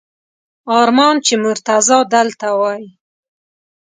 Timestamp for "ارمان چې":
0.79-1.33